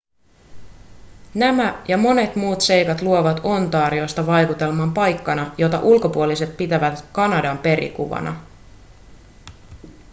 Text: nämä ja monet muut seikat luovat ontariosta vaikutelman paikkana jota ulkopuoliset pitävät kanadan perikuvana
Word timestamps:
nämä 1.33 1.81
ja 1.87 1.97
monet 1.97 2.35
muut 2.35 2.61
seikat 2.61 3.01
luovat 3.01 3.39
ontariosta 3.43 4.25
vaikutelman 4.25 4.93
paikkana 4.93 5.51
jota 5.57 5.79
ulkopuoliset 5.79 6.57
pitävät 6.57 7.05
kanadan 7.11 7.57
perikuvana 7.57 8.35